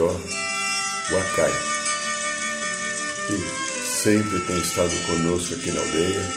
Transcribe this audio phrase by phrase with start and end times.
[0.00, 1.52] O Acai,
[3.26, 6.32] que sempre tem estado conosco aqui na aldeia,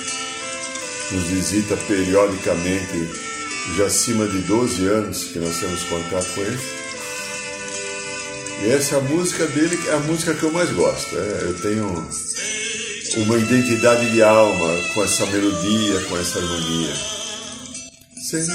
[1.12, 3.09] nos visita periodicamente,
[3.78, 6.59] já acima de 12 anos que nós temos contato com ele.
[8.64, 11.16] E essa é música dele, é a música que eu mais gosto.
[11.16, 12.09] É, eu tenho
[13.17, 16.94] uma identidade de alma com essa melodia, com essa harmonia.
[18.30, 18.50] Sente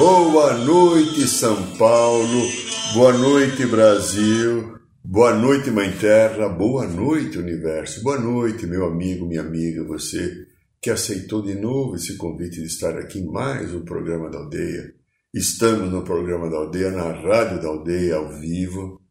[0.00, 2.48] Boa noite, São Paulo.
[2.94, 4.80] Boa noite, Brasil.
[5.04, 6.48] Boa noite, Mãe Terra.
[6.48, 8.02] Boa noite, Universo.
[8.02, 10.46] Boa noite, meu amigo, minha amiga, você
[10.80, 14.94] que aceitou de novo esse convite de estar aqui em mais um programa da Aldeia.
[15.34, 19.02] Estamos no programa da Aldeia, na Rádio da Aldeia, ao vivo,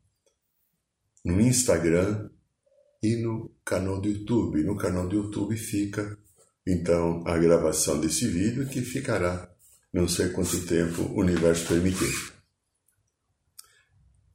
[1.23, 2.31] no Instagram
[3.03, 4.63] e no canal do YouTube.
[4.63, 6.17] No canal do YouTube fica,
[6.67, 9.47] então, a gravação desse vídeo que ficará
[9.91, 12.33] não sei quanto tempo o universo permitir.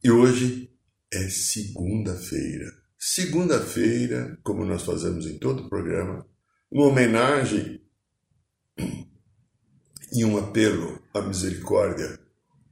[0.03, 0.69] E hoje
[1.11, 2.71] é segunda-feira.
[2.97, 6.27] Segunda-feira, como nós fazemos em todo o programa,
[6.71, 7.81] uma homenagem
[10.11, 12.19] e um apelo à misericórdia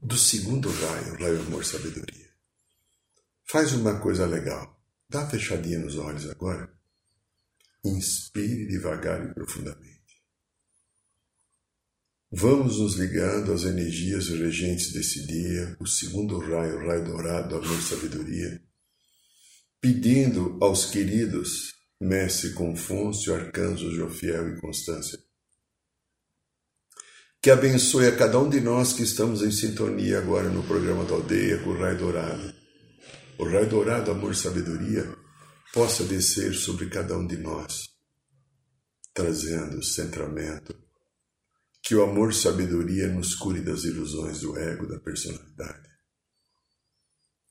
[0.02, 2.30] do segundo raio, raio amor sabedoria.
[3.46, 4.82] Faz uma coisa legal.
[5.10, 6.72] Dá fechadinha nos olhos agora.
[7.86, 9.93] Inspire devagar e profundamente.
[12.36, 17.78] Vamos nos ligando às energias regentes desse dia, o segundo raio, o raio dourado, amor
[17.78, 18.60] e sabedoria,
[19.80, 25.20] pedindo aos queridos Mestre Confúcio, Arcanjo Jofiel e Constância,
[27.40, 31.14] que abençoe a cada um de nós que estamos em sintonia agora no programa da
[31.14, 32.52] aldeia com o raio dourado.
[33.38, 35.08] O raio dourado, amor e sabedoria,
[35.72, 37.90] possa descer sobre cada um de nós,
[39.14, 40.83] trazendo centramento,
[41.84, 45.90] que o amor sabedoria nos cure das ilusões do ego, da personalidade.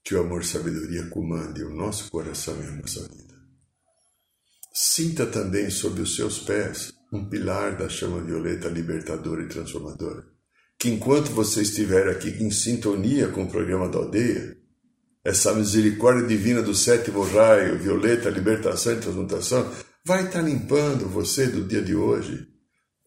[0.02, 3.34] Que o amor sabedoria comande o nosso coração e a nossa vida.
[4.72, 10.24] Sinta também sob os seus pés um pilar da chama violeta libertadora e transformadora.
[10.78, 14.56] Que enquanto você estiver aqui em sintonia com o programa da aldeia,
[15.22, 19.70] essa misericórdia divina do sétimo raio, violeta, libertação e transmutação,
[20.06, 22.50] vai estar limpando você do dia de hoje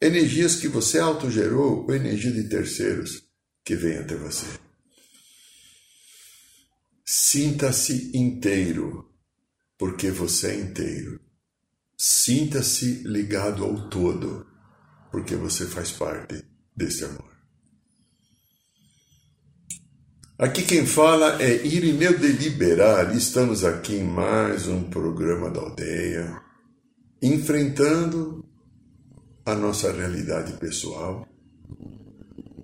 [0.05, 3.23] energias que você autogerou ou energia de terceiros
[3.63, 4.45] que vem até você.
[7.03, 9.09] Sinta-se inteiro,
[9.77, 11.19] porque você é inteiro.
[11.97, 14.45] Sinta-se ligado ao todo,
[15.11, 16.43] porque você faz parte
[16.75, 17.33] desse amor.
[20.37, 23.15] Aqui quem fala é Irineu Deliberar.
[23.15, 26.41] Estamos aqui em mais um programa da aldeia,
[27.21, 28.44] enfrentando
[29.45, 31.27] a nossa realidade pessoal,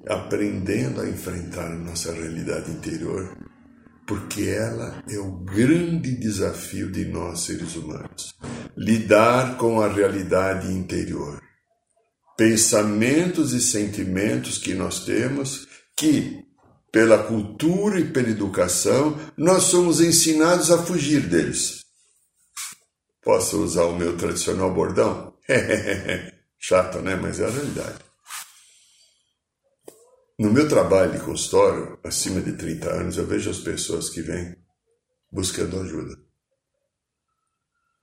[0.08, 3.38] aprendendo a enfrentar a nossa realidade interior,
[4.08, 8.36] porque ela é o grande desafio de nós seres humanos.
[8.76, 11.40] Lidar com a realidade interior.
[12.36, 16.40] Pensamentos e sentimentos que nós temos que,
[16.92, 21.82] pela cultura e pela educação, nós somos ensinados a fugir deles.
[23.22, 25.32] Posso usar o meu tradicional bordão?
[26.64, 27.16] Chato, né?
[27.16, 28.06] Mas é a realidade.
[30.38, 34.56] No meu trabalho de consultório, acima de 30 anos, eu vejo as pessoas que vêm
[35.32, 36.16] buscando ajuda.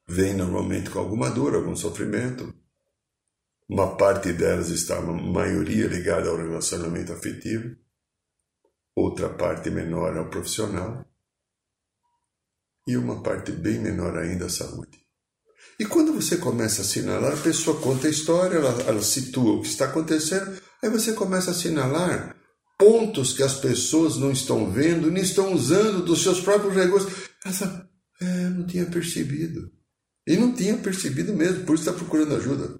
[0.08, 2.52] Vêm normalmente com alguma dor, algum sofrimento.
[3.68, 7.76] Uma parte delas está, a maioria, ligada ao relacionamento afetivo.
[8.96, 11.06] Outra parte menor ao profissional.
[12.88, 15.07] E uma parte bem menor ainda à saúde.
[15.78, 19.62] E quando você começa a assinalar, a pessoa conta a história, ela, ela situa o
[19.62, 22.36] que está acontecendo, aí você começa a assinalar
[22.76, 27.12] pontos que as pessoas não estão vendo, nem estão usando dos seus próprios recursos.
[27.44, 27.88] Ela
[28.20, 29.70] é, não tinha percebido.
[30.26, 32.78] E não tinha percebido mesmo, por isso está procurando ajuda.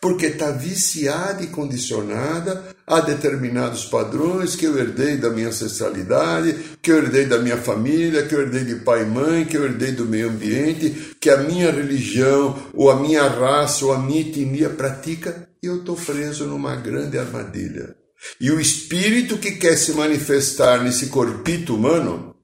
[0.00, 6.90] Porque está viciada e condicionada a determinados padrões que eu herdei da minha ancestralidade, que
[6.90, 9.92] eu herdei da minha família, que eu herdei de pai e mãe, que eu herdei
[9.92, 14.70] do meio ambiente, que a minha religião, ou a minha raça, ou a minha etnia
[14.70, 17.96] pratica, e eu estou preso numa grande armadilha.
[18.40, 22.34] E o espírito que quer se manifestar nesse corpito humano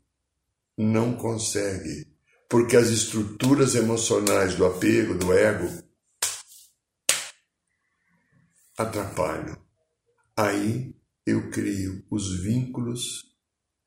[0.76, 2.06] não consegue,
[2.48, 5.68] porque as estruturas emocionais do apego, do ego,
[8.82, 9.56] atrapalham.
[10.36, 10.94] Aí
[11.26, 13.24] eu crio os vínculos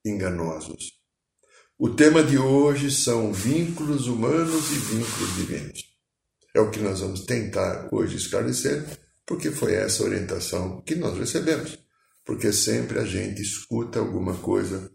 [0.06, 0.94] enganosos.
[1.78, 5.84] O tema de hoje são vínculos humanos e vínculos divinos.
[6.54, 8.86] É o que nós vamos tentar hoje esclarecer,
[9.26, 11.78] porque foi essa orientação que nós recebemos.
[12.24, 14.90] Porque sempre a gente escuta alguma coisa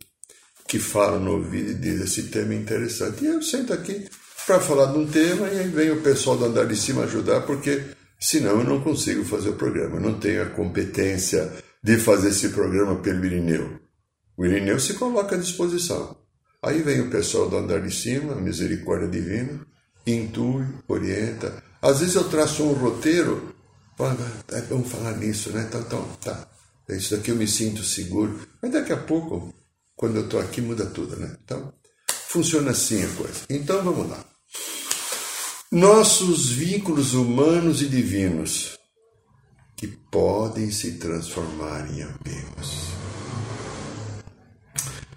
[0.66, 3.24] que fala no ouvido e diz esse tema é interessante.
[3.24, 4.08] E eu sento aqui
[4.46, 7.42] para falar de um tema e aí vem o pessoal do andar de cima ajudar,
[7.42, 7.84] porque
[8.20, 9.96] senão eu não consigo fazer o programa.
[9.96, 11.50] Eu não tenho a competência
[11.82, 13.80] de fazer esse programa pelo Irineu.
[14.36, 16.16] O Irineu se coloca à disposição.
[16.62, 19.66] Aí vem o pessoal do andar de cima, misericórdia divina,
[20.06, 21.62] intui, orienta.
[21.80, 23.54] Às vezes eu traço um roteiro,
[24.52, 25.64] é bom falar nisso, né?
[25.66, 26.46] Então, então tá.
[26.90, 28.40] Isso daqui eu me sinto seguro.
[28.60, 29.54] Mas daqui a pouco,
[29.96, 31.36] quando eu estou aqui, muda tudo, né?
[31.42, 31.72] Então,
[32.28, 33.40] funciona assim a coisa.
[33.48, 34.24] Então vamos lá
[35.72, 38.76] nossos vínculos humanos e divinos
[39.76, 42.88] que podem se transformar em apegos.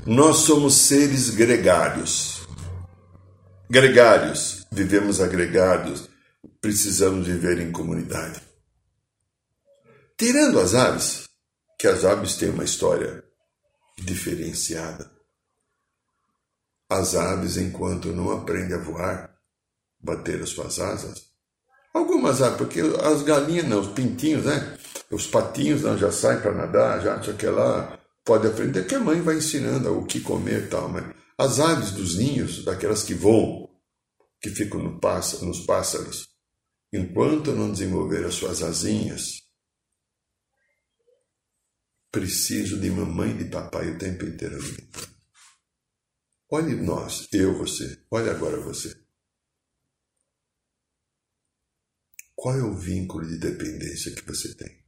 [0.05, 2.47] Nós somos seres gregários.
[3.67, 6.07] Gregários, vivemos agregados,
[6.61, 8.39] precisamos viver em comunidade.
[10.15, 11.27] Tirando as aves,
[11.79, 13.23] que as aves têm uma história
[13.97, 15.11] diferenciada.
[16.88, 19.32] As aves, enquanto não aprendem a voar,
[20.03, 21.33] bater as suas asas?
[21.94, 24.77] Algumas aves, porque as galinhas não, os pintinhos, né?
[25.11, 29.00] Os patinhos não, já saem para nadar, já acha que lá pode aprender, que a
[29.00, 30.89] mãe vai ensinando o que comer e tal.
[30.89, 31.05] Mas
[31.38, 33.69] as aves dos ninhos, daquelas que voam,
[34.41, 36.27] que ficam no pássaro, nos pássaros,
[36.91, 39.44] enquanto não desenvolver as suas asinhas,
[42.11, 44.57] preciso de mamãe e de papai o tempo inteiro.
[46.51, 49.02] Olhe nós, eu, você, olha agora você.
[52.44, 54.84] Qual é o vínculo de dependência que você tem?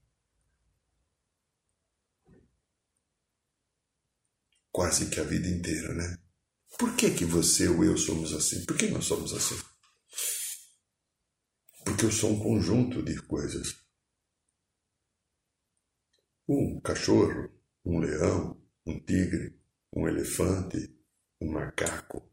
[4.74, 6.18] Quase que a vida inteira, né?
[6.78, 8.66] Por que, que você ou eu somos assim?
[8.66, 9.56] Por que nós somos assim?
[11.86, 13.74] Porque eu sou um conjunto de coisas.
[16.50, 19.58] Um cachorro, um leão, um tigre,
[19.94, 20.94] um elefante,
[21.40, 22.30] um macaco,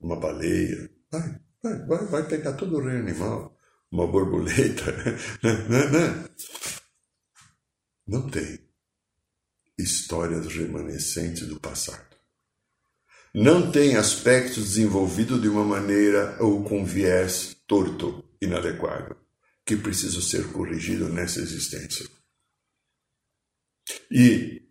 [0.00, 0.92] uma baleia.
[1.12, 3.56] Ai, Vai, vai, pegar todo o reino animal,
[3.90, 4.92] uma borboleta.
[5.42, 6.28] Né, né, né?
[8.06, 8.60] Não tem
[9.78, 12.16] histórias remanescentes do passado.
[13.34, 19.16] Não tem aspectos desenvolvidos de uma maneira ou com viés torto, inadequado,
[19.64, 22.06] que precisa ser corrigido nessa existência.
[24.10, 24.62] E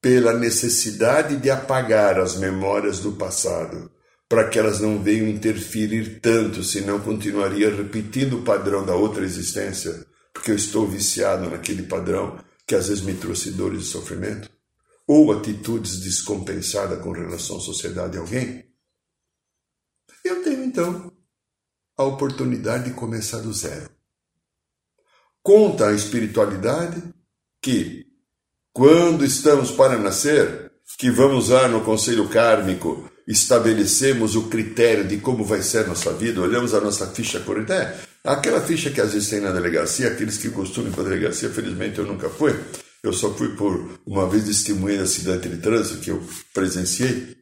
[0.00, 3.90] pela necessidade de apagar as memórias do passado
[4.28, 10.06] para que elas não venham interferir tanto, senão continuaria repetindo o padrão da outra existência,
[10.34, 14.50] porque eu estou viciado naquele padrão que às vezes me trouxe dores e sofrimento,
[15.06, 18.64] ou atitudes descompensadas com relação à sociedade de alguém.
[20.22, 21.10] Eu tenho então
[21.96, 23.88] a oportunidade de começar do zero.
[25.42, 27.02] Conta a espiritualidade
[27.62, 28.06] que,
[28.74, 35.44] quando estamos para nascer, que vamos lá no conselho kármico estabelecemos o critério de como
[35.44, 37.72] vai ser a nossa vida, olhamos a nossa ficha corrente,
[38.24, 41.50] aquela ficha que às vezes tem na delegacia, aqueles que costumam ir para a delegacia,
[41.50, 42.58] felizmente eu nunca fui,
[43.02, 47.36] eu só fui por uma vez testemunha de acidente de trânsito que eu presenciei,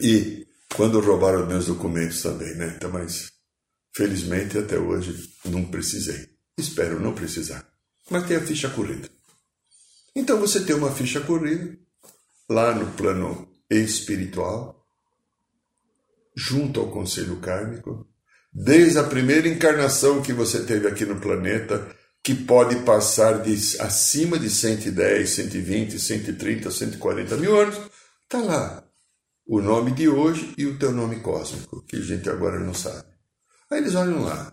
[0.00, 0.46] e
[0.76, 2.74] quando roubaram meus documentos também, né?
[2.76, 3.32] Então, mas
[3.92, 6.30] felizmente até hoje não precisei.
[6.56, 7.68] Espero não precisar.
[8.08, 9.10] Mas tem a ficha corrida.
[10.14, 11.76] Então você tem uma ficha corrida
[12.48, 14.84] lá no plano espiritual,
[16.36, 18.06] junto ao conselho kármico,
[18.52, 24.38] desde a primeira encarnação que você teve aqui no planeta, que pode passar de acima
[24.38, 27.80] de 110, 120, 130, 140 mil anos,
[28.24, 28.84] está lá
[29.46, 33.08] o nome de hoje e o teu nome cósmico, que a gente agora não sabe.
[33.68, 34.52] Aí eles olham lá.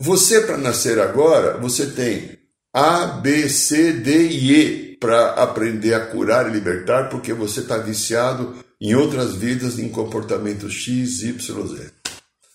[0.00, 2.38] Você, para nascer agora, você tem
[2.72, 7.78] A, B, C, D e E para aprender a curar e libertar, porque você está
[7.78, 11.90] viciado em outras vidas em comportamentos X, Y, Z.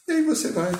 [0.07, 0.71] E aí você vai.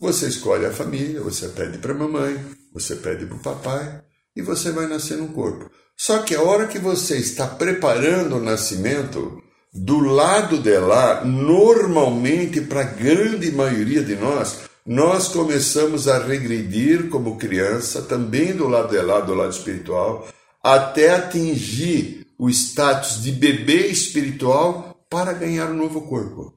[0.00, 2.38] Você escolhe a família, você pede para a mamãe,
[2.72, 4.02] você pede para o papai
[4.36, 5.70] e você vai nascer no corpo.
[5.96, 9.40] Só que a hora que você está preparando o nascimento,
[9.72, 17.08] do lado de lá, normalmente para a grande maioria de nós, nós começamos a regredir
[17.08, 20.28] como criança, também do lado de lá, do lado espiritual,
[20.64, 26.54] até atingir o status de bebê espiritual para ganhar um novo corpo.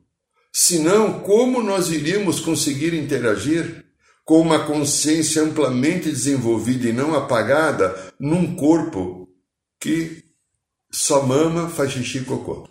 [0.54, 3.84] Senão, como nós iríamos conseguir interagir
[4.24, 9.28] com uma consciência amplamente desenvolvida e não apagada num corpo
[9.78, 10.24] que
[10.90, 12.68] só mama, faz xixi e cocô?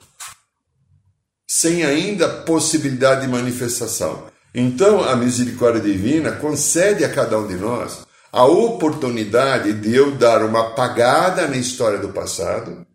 [1.47, 4.27] Sem ainda possibilidade de manifestação.
[4.55, 10.45] Então, a misericórdia divina concede a cada um de nós a oportunidade de eu dar
[10.45, 12.87] uma apagada na história do passado.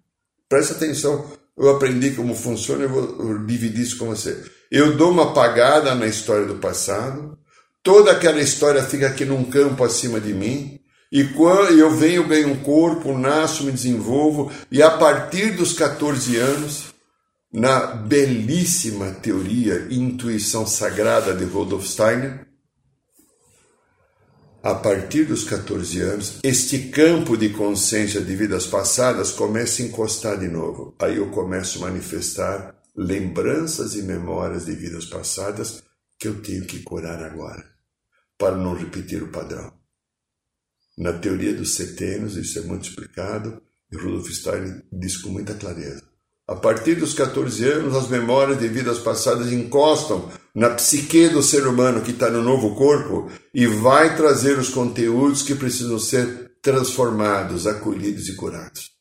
[0.48, 1.26] Presta atenção,
[1.58, 4.44] eu aprendi como funciona, eu vou dividir isso com você.
[4.70, 7.38] Eu dou uma apagada na história do passado,
[7.84, 10.80] toda aquela história fica aqui num campo acima de mim,
[11.12, 16.38] e quando eu venho, ganho um corpo, nasço, me desenvolvo, e a partir dos 14
[16.38, 16.86] anos,
[17.52, 22.48] na belíssima teoria Intuição Sagrada de Rudolf Steiner,
[24.64, 30.38] a partir dos 14 anos, este campo de consciência de vidas passadas começa a encostar
[30.38, 30.96] de novo.
[31.00, 35.84] Aí eu começo a manifestar lembranças e memórias de vidas passadas
[36.20, 37.66] que eu tenho que curar agora,
[38.38, 39.74] para não repetir o padrão.
[40.96, 43.60] Na teoria dos setênios, isso é muito explicado,
[43.92, 46.11] e Rudolf Steiner diz com muita clareza.
[46.52, 51.66] A partir dos 14 anos, as memórias de vidas passadas encostam na psique do ser
[51.66, 57.66] humano que está no novo corpo e vai trazer os conteúdos que precisam ser transformados,
[57.66, 58.92] acolhidos e curados.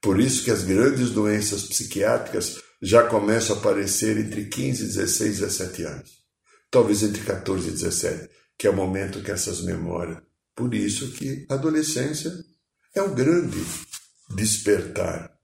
[0.00, 5.40] Por isso que as grandes doenças psiquiátricas já começam a aparecer entre 15, 16 e
[5.40, 6.10] 17 anos.
[6.70, 10.18] Talvez entre 14 e 17, que é o momento que essas memórias.
[10.54, 12.32] Por isso que a adolescência
[12.94, 13.58] é o grande
[14.36, 15.39] despertar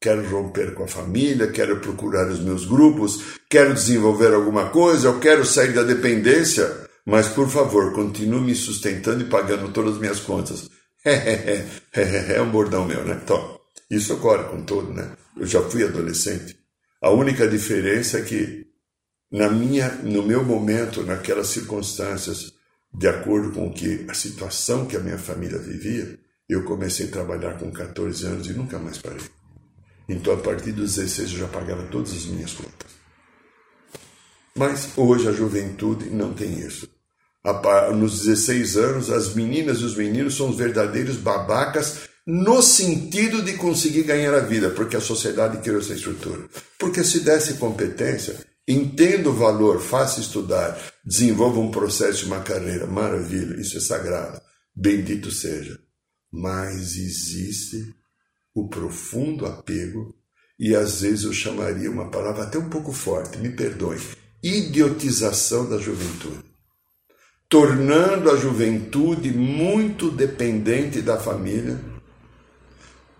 [0.00, 5.18] quero romper com a família, quero procurar os meus grupos, quero desenvolver alguma coisa, eu
[5.18, 10.20] quero sair da dependência, mas por favor, continue me sustentando e pagando todas as minhas
[10.20, 10.68] contas.
[11.04, 13.20] é um bordão meu, né?
[13.22, 13.58] Então,
[13.90, 15.12] isso ocorre com todo, né?
[15.36, 16.56] Eu já fui adolescente.
[17.00, 18.66] A única diferença é que
[19.30, 22.52] na minha, no meu momento, naquelas circunstâncias,
[22.92, 27.58] de acordo com que a situação que a minha família vivia, eu comecei a trabalhar
[27.58, 29.37] com 14 anos e nunca mais parei.
[30.08, 32.88] Então, a partir dos 16 eu já pagava todas as minhas contas.
[34.56, 36.88] Mas hoje a juventude não tem isso.
[37.94, 43.54] Nos 16 anos, as meninas e os meninos são os verdadeiros babacas no sentido de
[43.54, 46.46] conseguir ganhar a vida, porque a sociedade criou essa estrutura.
[46.78, 48.36] Porque se desse competência,
[48.66, 54.40] entenda o valor, faça estudar, desenvolva um processo, uma carreira, maravilha, isso é sagrado,
[54.74, 55.78] bendito seja.
[56.30, 57.94] Mas existe
[58.60, 60.14] o profundo apego,
[60.58, 64.00] e às vezes eu chamaria uma palavra até um pouco forte, me perdoe,
[64.42, 66.44] idiotização da juventude,
[67.48, 71.78] tornando a juventude muito dependente da família,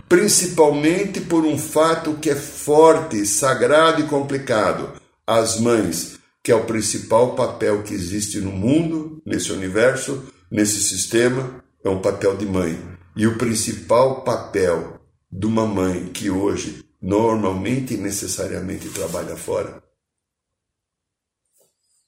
[0.09, 6.65] principalmente por um fato que é forte, sagrado e complicado: as mães, que é o
[6.65, 12.79] principal papel que existe no mundo, nesse universo, nesse sistema, é um papel de mãe.
[13.17, 14.98] E o principal papel
[15.31, 19.83] de uma mãe que hoje normalmente e necessariamente trabalha fora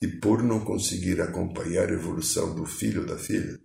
[0.03, 3.61] e por não conseguir acompanhar a evolução do filho ou da filha,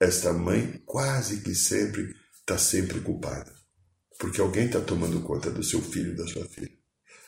[0.00, 3.52] esta mãe quase que sempre está sempre culpada,
[4.18, 6.70] porque alguém está tomando conta do seu filho e da sua filha.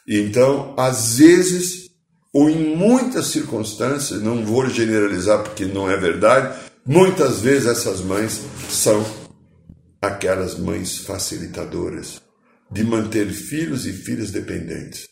[0.07, 1.91] E então, às vezes,
[2.33, 8.41] ou em muitas circunstâncias, não vou generalizar porque não é verdade, muitas vezes essas mães
[8.69, 9.05] são
[10.01, 12.23] aquelas mães facilitadoras
[12.71, 15.09] de manter filhos e filhas dependentes,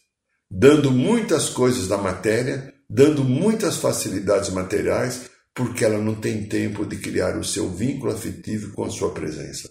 [0.50, 6.97] dando muitas coisas da matéria, dando muitas facilidades materiais, porque ela não tem tempo de
[6.97, 9.68] criar o seu vínculo afetivo com a sua presença.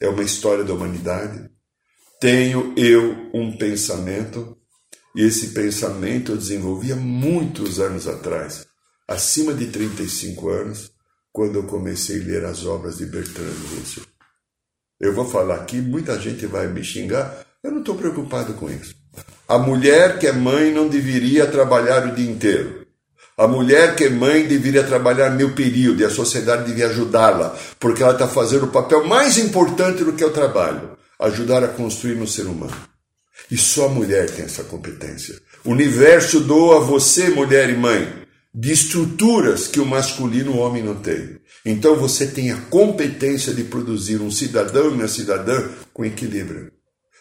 [0.00, 1.50] É uma história da humanidade.
[2.20, 4.56] Tenho eu um pensamento,
[5.14, 8.64] e esse pensamento eu desenvolvi há muitos anos atrás,
[9.08, 10.92] acima de 35 anos,
[11.32, 14.09] quando eu comecei a ler as obras de Bertrand Russell.
[15.00, 18.94] Eu vou falar aqui, muita gente vai me xingar, eu não estou preocupado com isso.
[19.48, 22.86] A mulher que é mãe não deveria trabalhar o dia inteiro.
[23.36, 28.02] A mulher que é mãe deveria trabalhar meu período e a sociedade devia ajudá-la, porque
[28.02, 32.26] ela está fazendo o papel mais importante do que o trabalho ajudar a construir no
[32.26, 32.76] ser humano.
[33.50, 35.40] E só a mulher tem essa competência.
[35.64, 38.12] O universo doa a você, mulher e mãe,
[38.54, 41.39] de estruturas que o masculino o homem não tem.
[41.64, 46.72] Então você tem a competência de produzir um cidadão e uma cidadã com equilíbrio.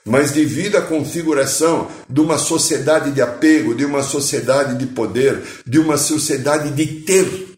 [0.06, 5.78] Mas devido à configuração de uma sociedade de apego, de uma sociedade de poder, de
[5.78, 7.58] uma sociedade de ter,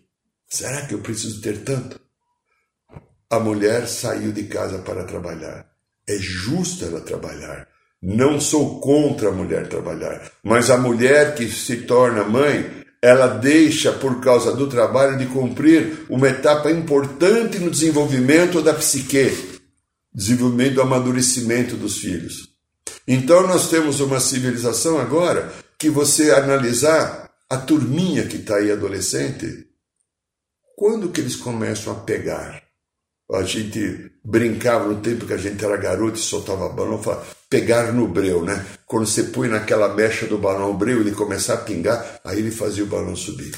[0.50, 2.00] será que eu preciso ter tanto?
[3.30, 5.66] A mulher saiu de casa para trabalhar.
[6.08, 7.68] É justo ela trabalhar.
[8.02, 13.92] Não sou contra a mulher trabalhar, mas a mulher que se torna mãe ela deixa,
[13.92, 19.60] por causa do trabalho, de cumprir uma etapa importante no desenvolvimento da psique,
[20.14, 22.50] desenvolvimento do amadurecimento dos filhos.
[23.08, 29.66] Então, nós temos uma civilização agora que você analisar a turminha que está aí adolescente,
[30.76, 32.62] quando que eles começam a pegar?
[33.32, 37.92] A gente brincava no tempo que a gente era garoto e soltava balão, falava, pegar
[37.92, 38.66] no breu, né?
[38.86, 42.50] Quando você põe naquela mecha do balão o breu, ele começar a pingar, aí ele
[42.50, 43.54] fazia o balão subir.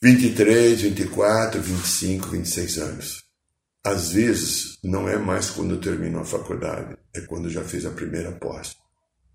[0.00, 3.24] 23, 24, 25, 26 anos.
[3.82, 8.30] Às vezes, não é mais quando terminou a faculdade, é quando já fez a primeira
[8.30, 8.76] pós.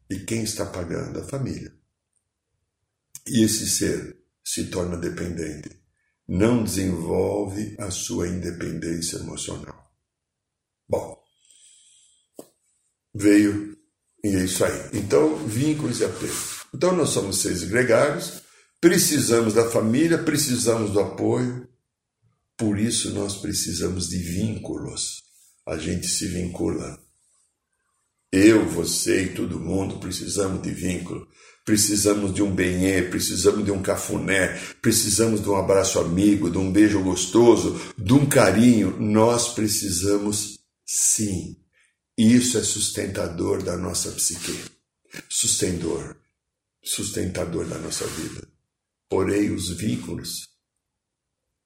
[0.09, 1.19] E quem está pagando?
[1.19, 1.73] A família.
[3.27, 5.77] E esse ser se torna dependente
[6.25, 9.91] não desenvolve a sua independência emocional.
[10.87, 11.19] Bom,
[13.19, 13.77] veio
[14.23, 14.89] e é isso aí.
[14.93, 16.33] Então, vínculos e apego.
[16.73, 18.41] Então, nós somos seres gregários,
[18.79, 21.67] precisamos da família, precisamos do apoio,
[22.57, 25.23] por isso nós precisamos de vínculos.
[25.67, 26.99] A gente se vincula.
[28.31, 31.27] Eu, você e todo mundo precisamos de vínculo
[31.69, 36.71] precisamos de um benê, precisamos de um cafuné, precisamos de um abraço amigo, de um
[36.71, 38.99] beijo gostoso, de um carinho.
[38.99, 41.55] Nós precisamos sim.
[42.21, 44.51] Isso é sustentador da nossa psique.
[45.29, 46.17] Sustentador,
[46.83, 48.45] sustentador da nossa vida.
[49.07, 50.49] Porém, os vínculos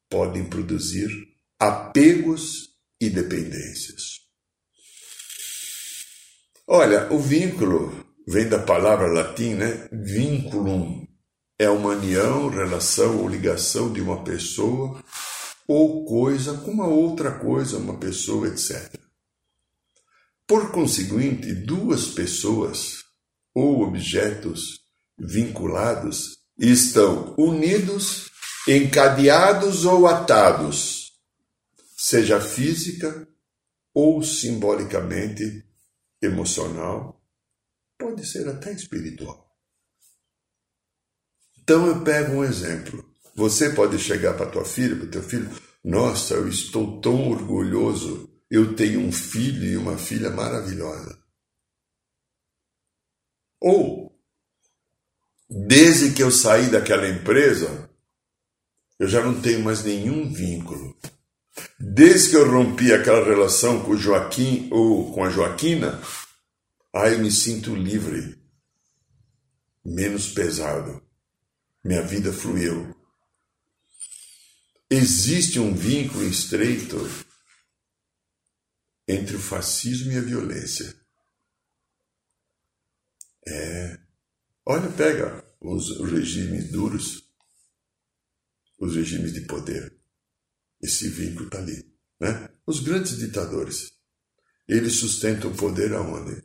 [0.08, 1.10] podem produzir
[1.58, 2.70] apegos
[3.02, 4.20] e dependências.
[6.68, 9.89] Olha, o vínculo vem da palavra latim, né?
[9.92, 11.08] Vinculum.
[11.58, 15.04] É uma união, relação ou ligação de uma pessoa
[15.68, 19.02] ou coisa com uma outra coisa, uma pessoa, etc.
[20.47, 23.03] Por conseguinte, duas pessoas
[23.53, 24.82] ou objetos
[25.17, 28.29] vinculados estão unidos,
[28.67, 31.13] encadeados ou atados,
[31.95, 33.27] seja física
[33.93, 35.65] ou simbolicamente
[36.21, 37.21] emocional
[37.97, 39.49] pode ser até espiritual.
[41.62, 43.13] Então eu pego um exemplo.
[43.36, 45.49] Você pode chegar para tua filha, para teu filho,
[45.84, 48.29] nossa, eu estou tão orgulhoso.
[48.54, 51.20] Eu tenho um filho e uma filha maravilhosa.
[53.60, 54.16] Ou,
[55.50, 57.89] desde que eu saí daquela empresa,
[59.00, 60.96] eu já não tenho mais nenhum vínculo.
[61.80, 66.00] Desde que eu rompi aquela relação com o Joaquim ou com a Joaquina,
[66.94, 68.39] ah, eu me sinto livre,
[69.84, 71.02] menos pesado.
[71.84, 72.96] Minha vida fluiu.
[74.92, 77.00] Existe um vínculo estreito
[79.08, 80.96] entre o fascismo e a violência.
[83.46, 84.00] É.
[84.66, 87.24] Olha, pega os regimes duros,
[88.80, 89.94] os regimes de poder.
[90.82, 91.94] Esse vínculo está ali.
[92.20, 92.50] Né?
[92.66, 93.92] Os grandes ditadores,
[94.68, 96.42] eles sustentam o poder aonde?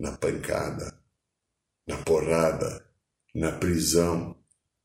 [0.00, 0.98] na pancada,
[1.86, 2.82] na porrada,
[3.34, 4.34] na prisão,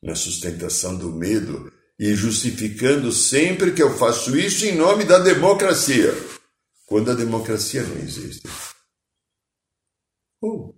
[0.03, 6.13] na sustentação do medo e justificando sempre que eu faço isso em nome da democracia,
[6.85, 8.47] quando a democracia não existe.
[10.41, 10.73] Oh.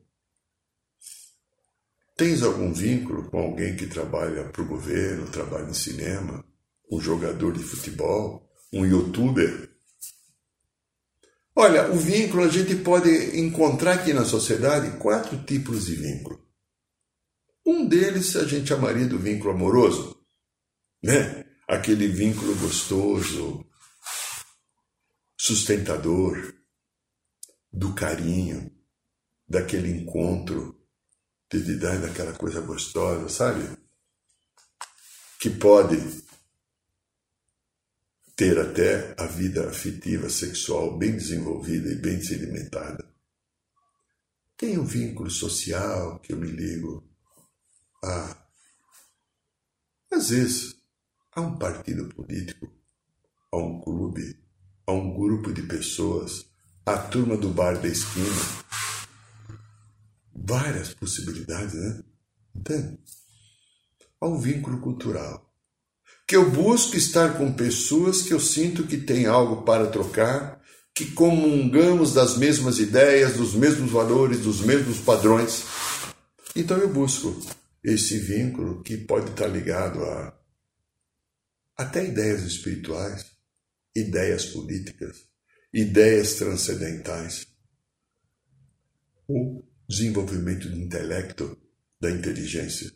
[2.15, 6.43] Tens algum vínculo com alguém que trabalha para o governo, trabalha em cinema,
[6.91, 9.69] um jogador de futebol, um youtuber?
[11.55, 16.39] Olha, o vínculo a gente pode encontrar aqui na sociedade quatro tipos de vínculo.
[17.65, 20.17] Um deles a gente chamaria do vínculo amoroso,
[21.03, 21.45] né?
[21.67, 23.65] Aquele vínculo gostoso,
[25.37, 26.53] sustentador,
[27.71, 28.71] do carinho,
[29.47, 30.75] daquele encontro,
[31.49, 33.77] de dar daquela coisa gostosa, sabe?
[35.39, 35.97] Que pode
[38.35, 43.07] ter até a vida afetiva sexual bem desenvolvida e bem sedimentada.
[44.57, 47.07] Tem um vínculo social que eu me ligo
[48.03, 48.47] a.
[50.11, 50.75] Às vezes,
[51.31, 52.71] a um partido político,
[53.51, 54.39] a um clube,
[54.87, 56.45] a um grupo de pessoas,
[56.85, 58.41] a turma do bar da esquina.
[60.33, 62.03] Várias possibilidades, né?
[62.63, 62.97] Tem.
[64.19, 65.45] ao vínculo cultural.
[66.25, 70.59] Que eu busco estar com pessoas que eu sinto que tem algo para trocar,
[70.95, 75.63] que comungamos das mesmas ideias, dos mesmos valores, dos mesmos padrões.
[76.55, 77.39] Então eu busco
[77.83, 80.33] esse vínculo que pode estar ligado a
[81.77, 83.36] até ideias espirituais,
[83.99, 85.27] ideias políticas,
[85.73, 87.47] ideias transcendentais,
[89.27, 91.57] o desenvolvimento do intelecto,
[91.99, 92.91] da inteligência.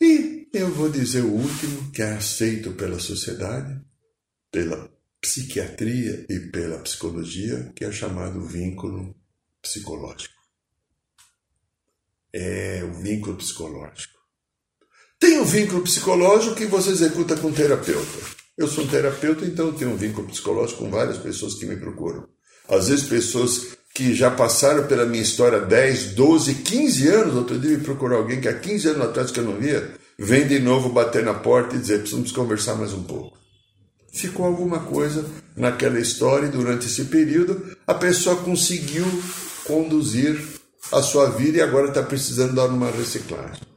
[0.00, 3.80] E eu vou dizer o último, que é aceito pela sociedade,
[4.50, 9.16] pela psiquiatria e pela psicologia, que é chamado vínculo
[9.62, 10.34] psicológico.
[12.32, 14.18] É o vínculo psicológico.
[15.18, 18.41] Tem um vínculo psicológico que você executa com terapeuta.
[18.62, 21.74] Eu sou um terapeuta, então eu tenho um vínculo psicológico com várias pessoas que me
[21.74, 22.28] procuram.
[22.68, 27.34] Às vezes, pessoas que já passaram pela minha história 10, 12, 15 anos.
[27.34, 30.46] Outro dia me procurou alguém que há 15 anos atrás que eu não via, vem
[30.46, 33.36] de novo bater na porta e dizer: precisamos conversar mais um pouco.
[34.12, 35.24] Ficou alguma coisa
[35.56, 39.06] naquela história e durante esse período a pessoa conseguiu
[39.64, 40.40] conduzir
[40.92, 43.71] a sua vida e agora está precisando dar uma reciclagem.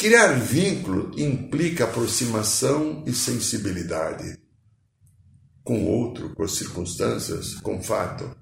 [0.00, 4.38] Criar vínculo implica aproximação e sensibilidade
[5.62, 8.34] com outro, com as circunstâncias, com fato.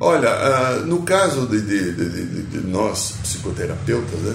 [0.00, 4.34] Olha, uh, no caso de, de, de, de, nós, psicoterapeutas, né?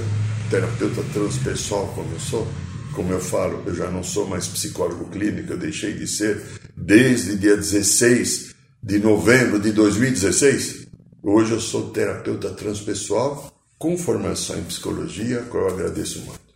[0.50, 2.48] terapeuta transpessoal como eu sou,
[2.96, 6.41] como eu falo, eu já não sou mais psicólogo clínico, eu deixei de ser
[6.78, 10.88] desde dia 16 de novembro de 2016.
[11.22, 13.51] Hoje eu sou terapeuta transpessoal
[13.82, 16.54] com formação em psicologia, que eu agradeço muito.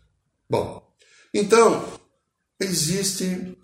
[0.47, 0.95] Bom,
[1.33, 1.83] então,
[2.59, 3.57] existe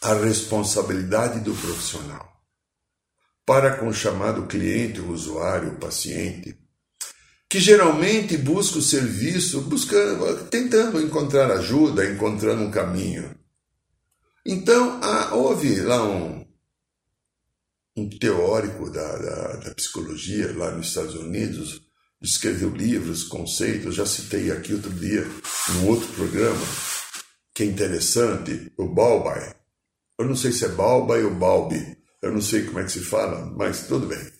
[0.00, 2.32] a responsabilidade do profissional
[3.44, 6.56] para com o chamado cliente, o usuário, o paciente,
[7.50, 13.36] que geralmente busca o serviço, buscando, tentando encontrar ajuda, encontrando um caminho.
[14.44, 15.00] Então,
[15.32, 16.46] houve lá um,
[17.96, 21.85] um teórico da, da, da psicologia lá nos Estados Unidos,
[22.20, 25.24] escreveu livros, conceitos, já citei aqui outro dia,
[25.74, 26.64] num outro programa,
[27.54, 29.54] que é interessante, o Balby.
[30.18, 33.00] Eu não sei se é Balby ou Balbi, eu não sei como é que se
[33.00, 34.32] fala, mas tudo bem.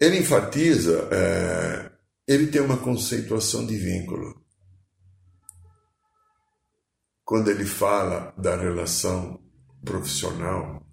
[0.00, 1.92] Ele enfatiza, é,
[2.26, 4.42] ele tem uma conceituação de vínculo.
[7.24, 9.40] Quando ele fala da relação
[9.84, 10.84] profissional,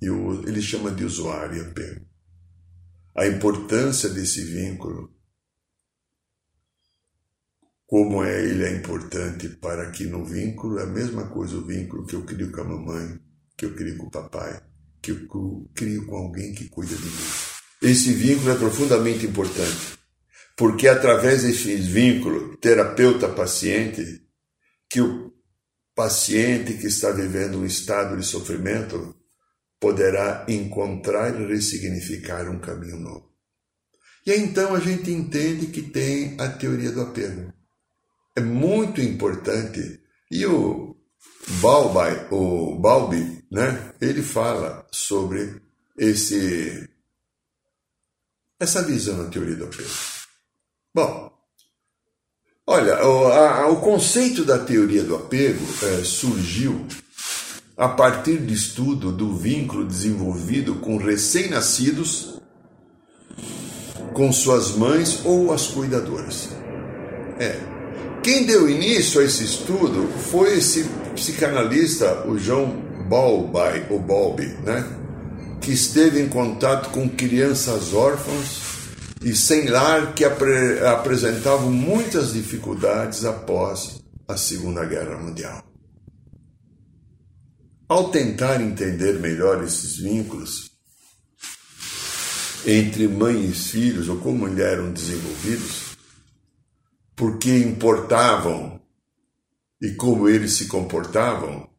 [0.00, 2.06] ele chama de usuário apego
[3.16, 5.10] a importância desse vínculo,
[7.86, 12.04] como é ele é importante para que no vínculo é a mesma coisa o vínculo
[12.04, 13.18] que eu crio com a mamãe,
[13.56, 14.60] que eu crio com o papai,
[15.00, 15.26] que eu
[15.74, 17.26] crio com alguém que cuida de mim.
[17.80, 19.98] Esse vínculo é profundamente importante,
[20.54, 24.26] porque é através desse vínculo terapeuta-paciente
[24.90, 25.32] que o
[25.94, 29.16] paciente que está vivendo um estado de sofrimento
[29.80, 33.32] poderá encontrar e ressignificar um caminho novo.
[34.26, 37.52] E então a gente entende que tem a teoria do apego.
[38.34, 40.00] É muito importante.
[40.30, 40.96] E o
[41.60, 45.62] Balbi, o Balbi, né, ele fala sobre
[45.96, 46.88] esse
[48.58, 49.90] essa visão da teoria do apego.
[50.94, 51.30] Bom,
[52.66, 56.86] olha, o, a, o conceito da teoria do apego é, surgiu
[57.76, 62.40] a partir de estudo do vínculo desenvolvido com recém-nascidos,
[64.14, 66.48] com suas mães ou as cuidadoras.
[67.38, 67.58] É.
[68.22, 70.84] Quem deu início a esse estudo foi esse
[71.14, 74.84] psicanalista, o João Balby, o Balby, né?
[75.60, 78.62] que esteve em contato com crianças órfãs
[79.22, 85.65] e sem lar que apre apresentavam muitas dificuldades após a Segunda Guerra Mundial.
[87.88, 90.72] Ao tentar entender melhor esses vínculos
[92.66, 95.96] entre mãe e filhos, ou como eles eram desenvolvidos,
[97.14, 98.80] porque importavam
[99.80, 101.70] e como eles se comportavam,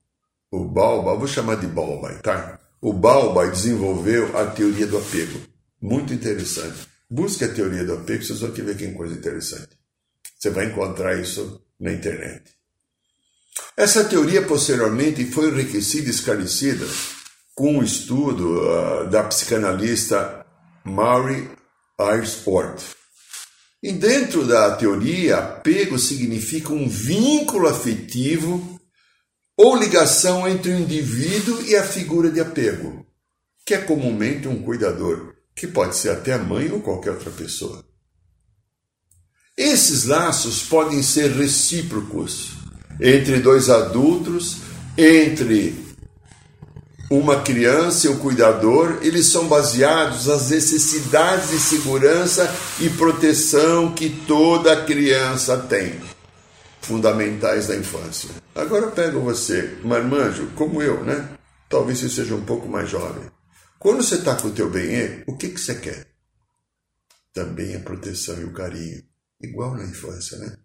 [0.49, 2.57] o Balba, vou chamar de Balba, tá?
[2.79, 5.41] O Balba desenvolveu a teoria do apego.
[5.81, 6.87] Muito interessante.
[7.09, 9.77] Busque a teoria do apego, vocês vão ver que coisa interessante.
[10.39, 12.56] Você vai encontrar isso na internet.
[13.75, 16.85] Essa teoria posteriormente foi enriquecida e esclarecida
[17.53, 20.45] com o estudo uh, da psicanalista
[20.83, 21.49] Mary
[21.97, 22.81] Airsport.
[23.81, 28.79] E dentro da teoria, apego significa um vínculo afetivo
[29.55, 33.05] ou ligação entre o indivíduo e a figura de apego,
[33.65, 37.83] que é comumente um cuidador, que pode ser até a mãe ou qualquer outra pessoa.
[39.57, 42.51] Esses laços podem ser recíprocos
[42.99, 44.57] entre dois adultos,
[44.97, 45.87] entre
[47.09, 54.09] uma criança e o cuidador, eles são baseados nas necessidades de segurança e proteção que
[54.27, 56.01] toda criança tem,
[56.81, 58.29] fundamentais da infância.
[58.53, 61.29] Agora pego você, marmanjo, como eu, né?
[61.69, 63.23] Talvez você seja um pouco mais jovem.
[63.79, 66.07] Quando você está com o teu bem o que, que você quer?
[67.33, 69.03] Também a proteção e o carinho.
[69.39, 70.57] Igual na infância, né?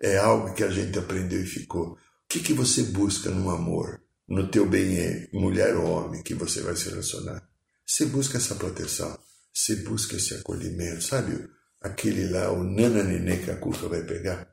[0.00, 1.92] É algo que a gente aprendeu e ficou.
[1.92, 4.00] O que, que você busca no amor?
[4.28, 7.42] no teu bem mulher ou homem que você vai se relacionar.
[7.86, 9.16] Você busca essa proteção,
[9.54, 11.48] você busca esse acolhimento, sabe?
[11.80, 14.48] Aquele lá, o nananenê que a culpa vai pegar.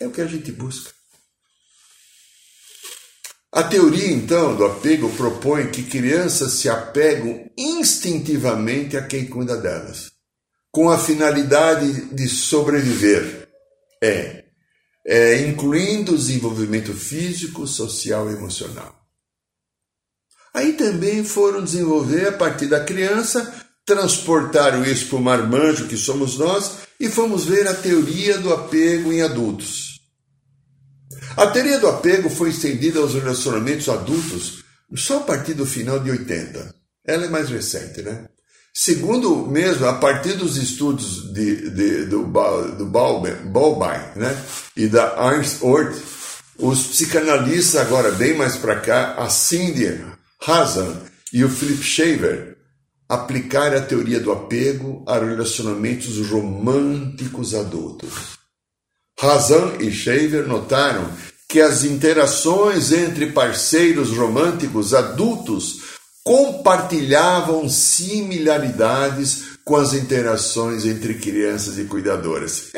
[0.00, 0.90] É o que a gente busca.
[3.52, 10.10] A teoria, então, do apego propõe que crianças se apegam instintivamente a quem cuida delas,
[10.72, 13.48] com a finalidade de sobreviver.
[14.02, 14.43] É,
[15.06, 19.04] é, incluindo o desenvolvimento físico, social e emocional.
[20.54, 23.52] Aí também foram desenvolver a partir da criança,
[23.84, 29.12] transportaram isso para o marmanjo que somos nós e fomos ver a teoria do apego
[29.12, 30.00] em adultos.
[31.36, 34.62] A teoria do apego foi estendida aos relacionamentos adultos
[34.94, 36.72] só a partir do final de 80.
[37.04, 38.28] Ela é mais recente, né?
[38.76, 42.24] Segundo mesmo, a partir dos estudos de, de, do,
[42.76, 44.36] do Balbein né,
[44.76, 45.14] e da
[45.62, 45.96] Ort,
[46.58, 50.04] os psicanalistas, agora bem mais para cá, a Cindy
[50.44, 52.56] Hazan e o Philip Shaver,
[53.08, 58.38] aplicaram a teoria do apego a relacionamentos românticos adultos.
[59.20, 61.08] Hazan e Shaver notaram
[61.48, 71.84] que as interações entre parceiros românticos adultos compartilhavam similaridades com as interações entre crianças e
[71.84, 72.68] cuidadoras.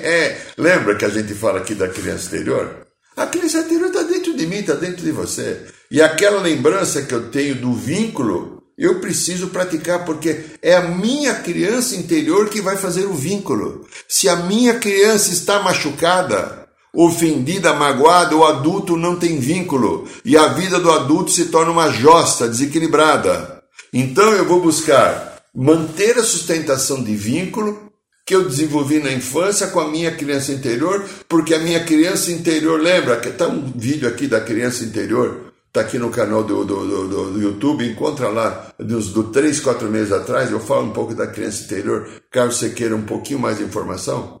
[0.56, 2.86] Lembra que a gente fala aqui da criança interior?
[3.16, 5.62] A criança interior está dentro de mim, está dentro de você.
[5.90, 11.34] E aquela lembrança que eu tenho do vínculo, eu preciso praticar, porque é a minha
[11.34, 13.86] criança interior que vai fazer o vínculo.
[14.08, 16.61] Se a minha criança está machucada,
[16.94, 21.90] ofendida, magoada, o adulto não tem vínculo e a vida do adulto se torna uma
[21.90, 23.62] josta, desequilibrada.
[23.92, 27.92] Então eu vou buscar manter a sustentação de vínculo
[28.24, 32.80] que eu desenvolvi na infância com a minha criança interior, porque a minha criança interior,
[32.80, 36.86] lembra que está um vídeo aqui da criança interior, está aqui no canal do, do,
[36.86, 41.14] do, do, YouTube, encontra lá, dos do três, quatro meses atrás, eu falo um pouco
[41.14, 44.40] da criança interior, caso você queira um pouquinho mais de informação.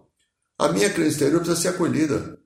[0.58, 2.38] A minha criança interior precisa ser acolhida.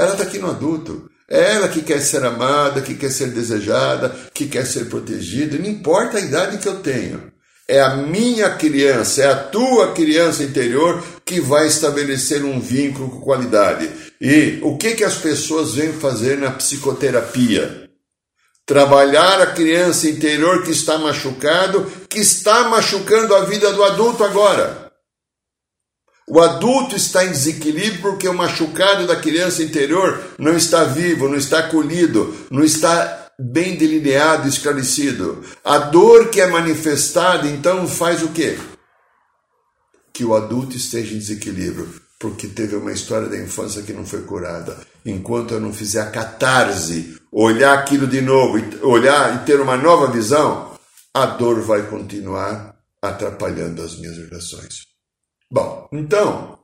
[0.00, 1.10] Ela está aqui no adulto.
[1.28, 5.66] É ela que quer ser amada, que quer ser desejada, que quer ser protegida, não
[5.66, 7.30] importa a idade que eu tenho.
[7.68, 13.20] É a minha criança, é a tua criança interior que vai estabelecer um vínculo com
[13.20, 13.88] qualidade.
[14.20, 17.90] E o que, que as pessoas vêm fazer na psicoterapia?
[18.66, 24.79] Trabalhar a criança interior que está machucado, que está machucando a vida do adulto agora.
[26.30, 31.34] O adulto está em desequilíbrio porque o machucado da criança interior não está vivo, não
[31.34, 35.42] está acolhido, não está bem delineado, esclarecido.
[35.64, 38.56] A dor que é manifestada, então, faz o quê?
[40.12, 44.22] Que o adulto esteja em desequilíbrio, porque teve uma história da infância que não foi
[44.22, 44.78] curada.
[45.04, 50.06] Enquanto eu não fizer a catarse, olhar aquilo de novo, olhar e ter uma nova
[50.12, 50.78] visão,
[51.12, 54.89] a dor vai continuar atrapalhando as minhas relações.
[55.50, 56.58] Bom, então,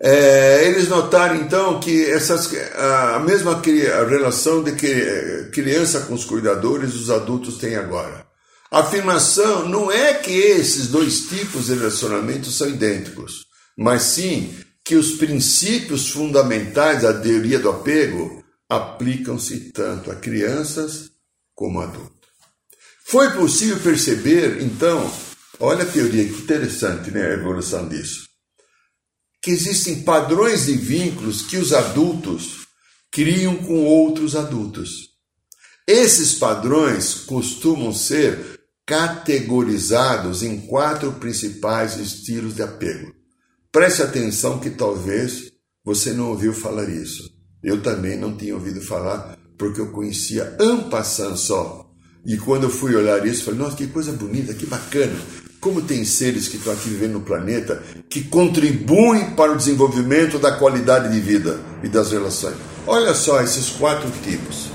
[0.00, 6.94] é, eles notaram então que essas, a mesma relação de que criança com os cuidadores
[6.94, 8.26] os adultos têm agora.
[8.70, 13.46] A afirmação não é que esses dois tipos de relacionamentos são idênticos,
[13.78, 14.54] mas sim
[14.84, 21.10] que os princípios fundamentais da teoria do apego aplicam-se tanto a crianças
[21.54, 22.16] como a adultos.
[23.04, 25.10] Foi possível perceber, então,
[25.58, 28.26] Olha a teoria, que interessante né, a evolução disso.
[29.42, 32.66] Que existem padrões de vínculos que os adultos
[33.10, 35.14] criam com outros adultos.
[35.86, 43.12] Esses padrões costumam ser categorizados em quatro principais estilos de apego.
[43.72, 45.52] Preste atenção que talvez
[45.84, 47.30] você não ouviu falar isso.
[47.62, 51.90] Eu também não tinha ouvido falar porque eu conhecia Ampassan só.
[52.24, 55.14] E quando eu fui olhar isso, falei, nossa, que coisa bonita, que bacana
[55.60, 60.52] como tem seres que estão aqui vivendo no planeta que contribuem para o desenvolvimento da
[60.52, 62.56] qualidade de vida e das relações.
[62.86, 64.70] Olha só esses quatro tipos.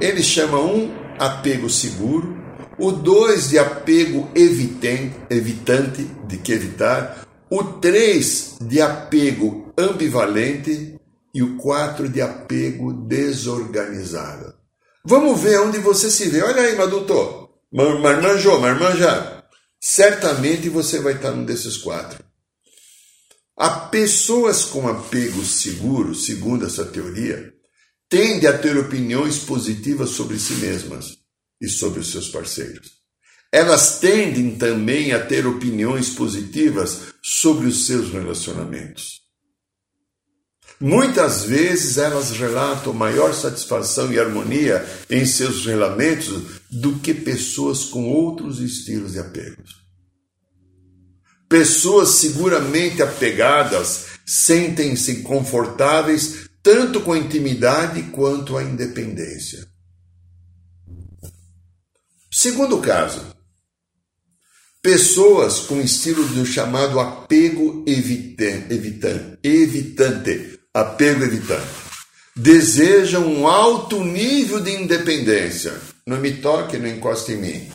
[0.00, 2.36] Ele chama um apego seguro,
[2.78, 10.94] o dois de apego evitante, evitante, de que evitar, o 3 de apego ambivalente
[11.34, 14.54] e o 4 de apego desorganizado.
[15.04, 16.42] Vamos ver onde você se vê.
[16.42, 17.48] Olha aí, Maduto.
[17.72, 19.39] Marmanjou, marmanja.
[19.80, 22.22] Certamente você vai estar num desses quatro.
[23.56, 27.52] Há pessoas com apego seguro, segundo essa teoria,
[28.08, 31.18] tendem a ter opiniões positivas sobre si mesmas
[31.60, 33.00] e sobre os seus parceiros.
[33.52, 39.19] Elas tendem também a ter opiniões positivas sobre os seus relacionamentos.
[40.82, 48.08] Muitas vezes elas relatam maior satisfação e harmonia em seus relamentos do que pessoas com
[48.08, 49.62] outros estilos de apego.
[51.46, 59.68] Pessoas seguramente apegadas sentem-se confortáveis tanto com a intimidade quanto a independência.
[62.30, 63.20] Segundo caso,
[64.80, 68.72] pessoas com estilo do chamado apego evitante,
[69.42, 71.66] evitante, apego evitante,
[72.36, 75.74] desejam um alto nível de independência.
[76.06, 77.70] Não me toque, não encoste em mim.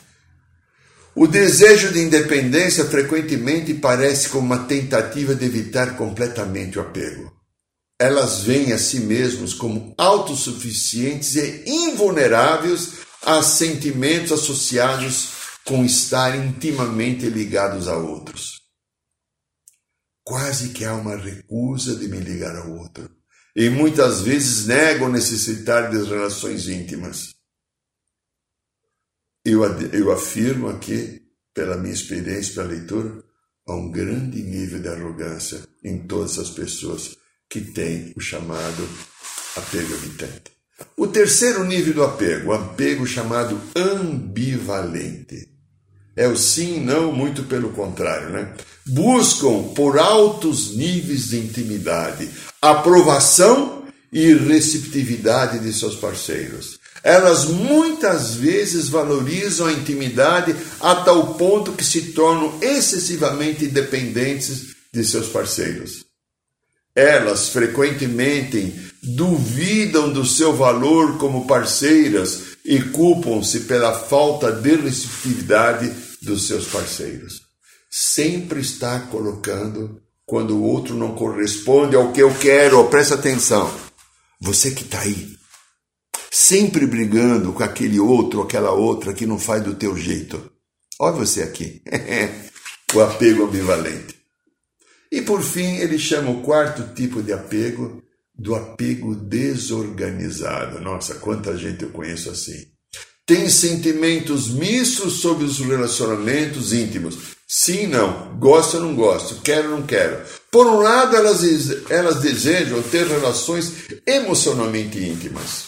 [1.14, 7.32] O desejo de independência frequentemente parece como uma tentativa de evitar completamente o apego.
[7.98, 15.30] Elas veem a si mesmos como autossuficientes e invulneráveis a sentimentos associados
[15.64, 18.55] com estar intimamente ligados a outros.
[20.26, 23.08] Quase que há uma recusa de me ligar ao outro,
[23.54, 27.36] e muitas vezes negam necessitar de relações íntimas.
[29.44, 29.62] Eu,
[29.92, 31.22] eu afirmo aqui,
[31.54, 33.22] pela minha experiência, pela leitura,
[33.68, 37.16] há um grande nível de arrogância em todas as pessoas
[37.48, 38.82] que têm o chamado
[39.54, 40.50] apego evitante.
[40.96, 45.48] O terceiro nível do apego, o apego chamado ambivalente.
[46.16, 48.56] É o sim não, muito pelo contrário, né?
[48.88, 52.28] Buscam por altos níveis de intimidade,
[52.62, 56.78] aprovação e receptividade de seus parceiros.
[57.02, 65.04] Elas muitas vezes valorizam a intimidade a tal ponto que se tornam excessivamente dependentes de
[65.04, 66.04] seus parceiros.
[66.94, 68.72] Elas frequentemente
[69.02, 77.45] duvidam do seu valor como parceiras e culpam-se pela falta de receptividade dos seus parceiros.
[77.90, 82.84] Sempre está colocando quando o outro não corresponde ao que eu quero.
[82.88, 83.72] Presta atenção.
[84.40, 85.36] Você que está aí,
[86.30, 90.50] sempre brigando com aquele outro, aquela outra que não faz do teu jeito.
[90.98, 91.82] Olha você aqui.
[92.94, 94.16] o apego ambivalente.
[95.10, 98.02] E por fim, ele chama o quarto tipo de apego
[98.34, 100.80] do apego desorganizado.
[100.80, 102.66] Nossa, quanta gente eu conheço assim.
[103.24, 107.35] Tem sentimentos mistos sobre os relacionamentos íntimos.
[107.46, 108.36] Sim, não.
[108.38, 109.40] Gosto ou não gosto.
[109.42, 110.24] Quero ou não quero.
[110.50, 111.42] Por um lado, elas,
[111.90, 113.72] elas desejam ter relações
[114.06, 115.66] emocionalmente íntimas.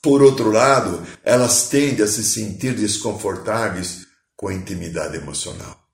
[0.00, 5.84] Por outro lado, elas tendem a se sentir desconfortáveis com a intimidade emocional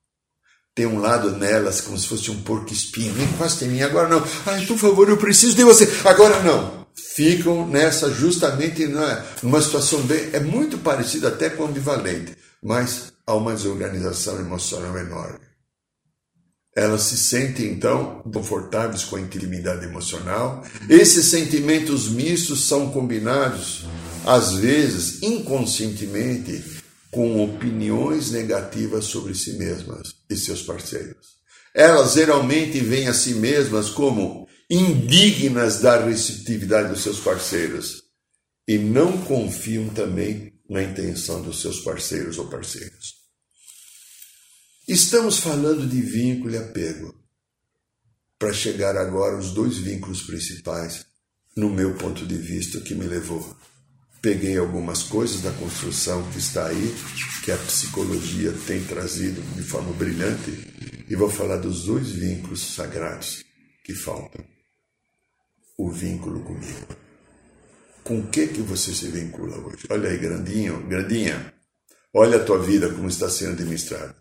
[0.80, 3.12] tem um lado nelas como se fosse um porco espinho.
[3.14, 4.24] Nem encosta em mim, agora não.
[4.46, 5.86] Ai, por favor, eu preciso de você.
[6.06, 6.86] Agora não.
[6.94, 10.30] Ficam nessa justamente numa situação bem.
[10.32, 15.38] É muito parecida até com ambivalente, mas há uma desorganização emocional enorme.
[16.74, 20.64] Elas se sentem então confortáveis com a intimidade emocional.
[20.88, 23.86] Esses sentimentos mistos são combinados,
[24.24, 31.40] às vezes inconscientemente, com opiniões negativas sobre si mesmas e seus parceiros.
[31.74, 38.02] Elas geralmente veem a si mesmas como indignas da receptividade dos seus parceiros
[38.66, 43.19] e não confiam também na intenção dos seus parceiros ou parceiras.
[44.92, 47.14] Estamos falando de vínculo e apego
[48.36, 51.06] para chegar agora aos dois vínculos principais,
[51.56, 53.56] no meu ponto de vista, que me levou
[54.20, 56.92] peguei algumas coisas da construção que está aí,
[57.44, 63.44] que a psicologia tem trazido de forma brilhante, e vou falar dos dois vínculos sagrados
[63.84, 64.44] que faltam.
[65.78, 66.96] O vínculo comigo.
[68.02, 69.86] Com o que que você se vincula hoje?
[69.88, 71.54] Olha aí, grandinho, grandinha.
[72.12, 74.19] Olha a tua vida como está sendo administrada.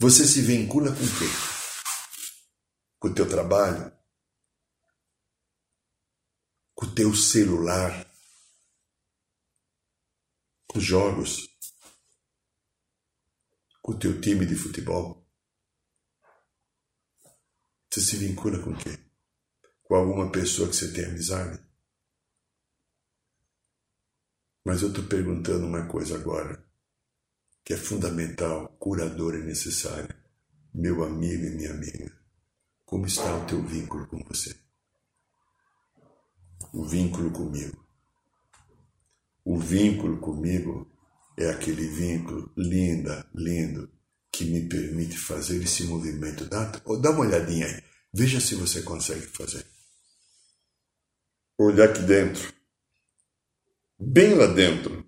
[0.00, 1.28] Você se vincula com quê?
[2.98, 3.92] Com o teu trabalho?
[6.74, 8.08] Com o teu celular?
[10.78, 11.48] os jogos,
[13.82, 15.26] com o teu time de futebol.
[17.90, 18.96] Você se vincula com quem?
[19.82, 21.60] Com alguma pessoa que você tem amizade?
[24.64, 26.67] Mas eu estou perguntando uma coisa agora,
[27.68, 30.16] que é fundamental, curadora e necessária.
[30.72, 32.10] Meu amigo e minha amiga.
[32.86, 34.56] como está o teu vínculo com você?
[36.72, 37.86] O vínculo comigo.
[39.44, 40.90] O vínculo comigo
[41.36, 43.92] é aquele vínculo linda, lindo,
[44.32, 46.46] que me permite fazer esse movimento.
[46.46, 46.64] Dá,
[47.02, 47.84] dá uma olhadinha aí.
[48.14, 49.66] Veja se você consegue fazer.
[51.58, 52.50] Olhar aqui dentro.
[54.00, 55.07] Bem lá dentro.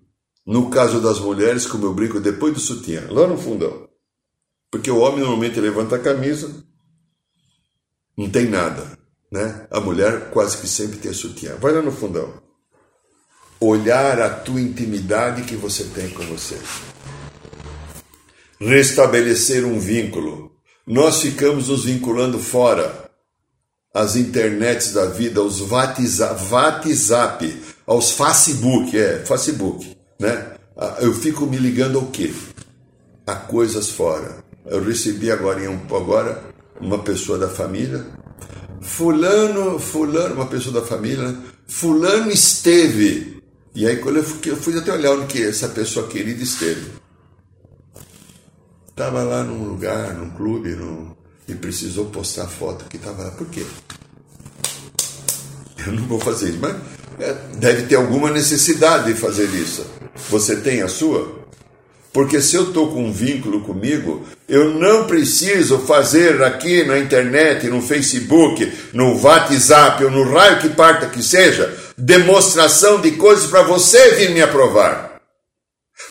[0.51, 3.87] No caso das mulheres, como eu brinco, depois do sutiã, lá no fundão.
[4.69, 6.53] Porque o homem normalmente levanta a camisa,
[8.17, 8.99] não tem nada.
[9.31, 9.65] Né?
[9.71, 11.55] A mulher quase que sempre tem sutiã.
[11.55, 12.33] Vai lá no fundão
[13.61, 16.59] olhar a tua intimidade que você tem com você.
[18.59, 20.51] Restabelecer um vínculo.
[20.85, 23.09] Nós ficamos nos vinculando fora.
[23.93, 30.53] As internets da vida, os WhatsApp, WhatsApp aos Facebook, é, Facebook, né?
[30.77, 32.33] Ah, eu fico me ligando ao quê?
[33.27, 34.43] A coisas fora.
[34.65, 35.59] Eu recebi agora,
[35.95, 36.43] agora
[36.79, 38.05] uma pessoa da família,
[38.81, 41.35] fulano, fulano, uma pessoa da família,
[41.67, 43.41] fulano esteve
[43.73, 46.91] e aí quando eu fui, eu fui até olhar onde que essa pessoa querida esteve.
[48.89, 51.15] Estava lá num lugar, num clube, num,
[51.47, 53.31] e precisou postar foto que estava lá.
[53.31, 53.65] Por quê?
[55.85, 56.75] Eu não vou fazer isso, mas
[57.55, 59.85] deve ter alguma necessidade de fazer isso.
[60.29, 61.41] Você tem a sua?
[62.13, 67.67] Porque se eu estou com um vínculo comigo, eu não preciso fazer aqui na internet,
[67.67, 73.63] no Facebook, no WhatsApp ou no raio que parta que seja, demonstração de coisas para
[73.63, 75.21] você vir me aprovar.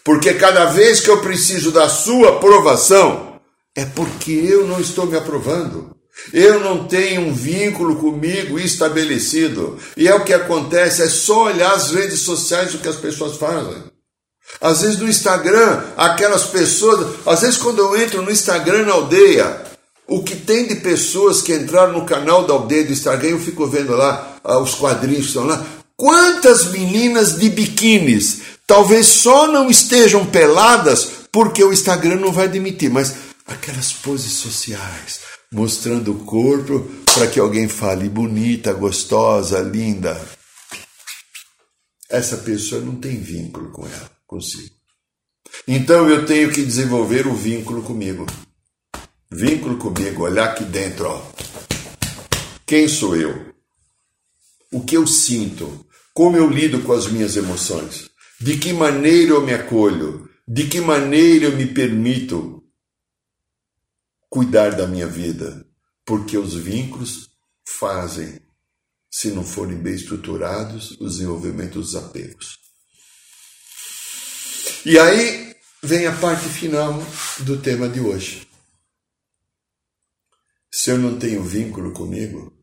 [0.03, 3.39] Porque cada vez que eu preciso da sua aprovação,
[3.77, 5.95] é porque eu não estou me aprovando.
[6.33, 9.79] Eu não tenho um vínculo comigo estabelecido.
[9.97, 13.37] E é o que acontece, é só olhar as redes sociais o que as pessoas
[13.37, 13.83] fazem.
[14.61, 19.63] Às vezes no Instagram, aquelas pessoas, às vezes quando eu entro no Instagram na aldeia,
[20.07, 23.67] o que tem de pessoas que entraram no canal da aldeia do Instagram, eu fico
[23.67, 25.65] vendo lá ah, os quadrinhos que estão lá.
[25.97, 32.91] Quantas meninas de biquínis talvez só não estejam peladas porque o Instagram não vai admitir,
[32.91, 33.15] mas
[33.47, 35.21] aquelas poses sociais,
[35.53, 40.21] mostrando o corpo para que alguém fale bonita, gostosa, linda.
[42.09, 44.75] Essa pessoa não tem vínculo com ela, consigo.
[45.67, 48.27] Então eu tenho que desenvolver o vínculo comigo.
[49.31, 51.23] Vínculo comigo, olhar aqui dentro, ó.
[52.67, 53.53] Quem sou eu?
[54.73, 55.85] O que eu sinto?
[56.15, 58.09] Como eu lido com as minhas emoções?
[58.41, 60.29] De que maneira eu me acolho?
[60.47, 62.60] De que maneira eu me permito
[64.31, 65.67] cuidar da minha vida?
[66.07, 67.29] Porque os vínculos
[67.67, 68.41] fazem,
[69.11, 72.59] se não forem bem estruturados, o desenvolvimento dos apegos.
[74.87, 76.95] E aí vem a parte final
[77.41, 78.49] do tema de hoje.
[80.73, 82.57] Se eu não tenho vínculo comigo,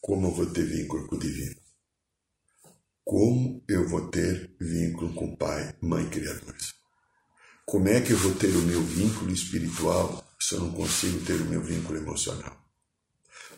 [0.00, 1.56] como eu vou ter vínculo com o divino?
[3.04, 6.75] Como eu vou ter vínculo com o Pai, Mãe Criadores?
[7.66, 11.32] Como é que eu vou ter o meu vínculo espiritual se eu não consigo ter
[11.32, 12.56] o meu vínculo emocional?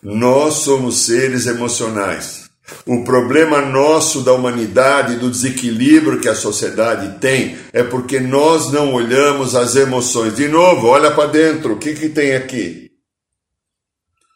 [0.03, 2.49] Nós somos seres emocionais.
[2.87, 8.95] O problema nosso da humanidade, do desequilíbrio que a sociedade tem, é porque nós não
[8.95, 10.35] olhamos as emoções.
[10.37, 12.91] De novo, olha para dentro, o que, que tem aqui?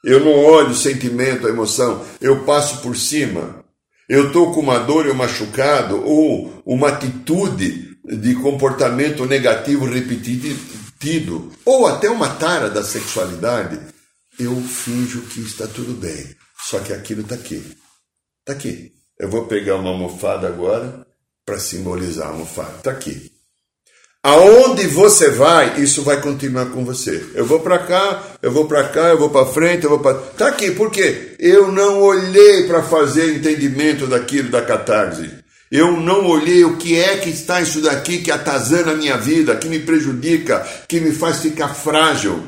[0.04, 3.64] Eu não olho o sentimento, a emoção, eu passo por cima.
[4.06, 11.86] Eu estou com uma dor ou machucado, ou uma atitude de comportamento negativo repetido, ou
[11.86, 13.78] até uma tara da sexualidade.
[14.38, 16.34] Eu finjo que está tudo bem,
[16.64, 17.62] só que aquilo está aqui.
[18.40, 18.92] Está aqui.
[19.18, 21.06] Eu vou pegar uma almofada agora
[21.44, 22.76] para simbolizar a almofada.
[22.78, 23.30] Está aqui.
[24.24, 27.26] Aonde você vai, isso vai continuar com você.
[27.34, 30.14] Eu vou para cá, eu vou para cá, eu vou para frente, eu vou para.
[30.14, 31.34] Tá aqui, por quê?
[31.40, 35.41] Eu não olhei para fazer entendimento daquilo da catarse.
[35.72, 39.56] Eu não olhei o que é que está isso daqui que atazana a minha vida,
[39.56, 42.46] que me prejudica, que me faz ficar frágil,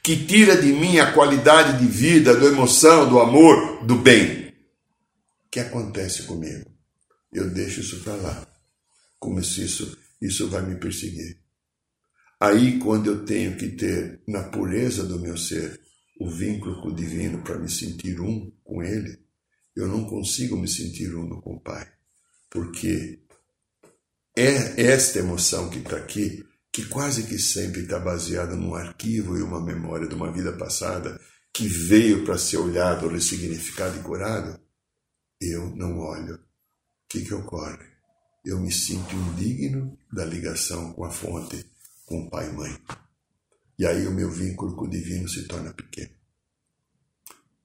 [0.00, 4.54] que tira de mim a qualidade de vida, do emoção, do amor, do bem.
[5.46, 6.70] O que acontece comigo?
[7.32, 8.46] Eu deixo isso para lá,
[9.18, 11.36] como se isso isso vai me perseguir.
[12.40, 15.80] Aí, quando eu tenho que ter na pureza do meu ser
[16.20, 19.18] o vínculo com o divino para me sentir um com ele,
[19.74, 21.86] eu não consigo me sentir uno com o Pai,
[22.54, 23.20] porque
[24.34, 26.42] é esta emoção que está aqui,
[26.72, 31.20] que quase que sempre está baseada num arquivo e uma memória de uma vida passada,
[31.52, 34.58] que veio para ser olhado, ressignificado e curado,
[35.40, 36.36] eu não olho.
[36.36, 36.40] O
[37.08, 37.94] que, que ocorre?
[38.44, 41.64] eu me sinto indigno da ligação com a fonte,
[42.04, 42.78] com o pai e mãe.
[43.78, 46.12] E aí o meu vínculo com o divino se torna pequeno.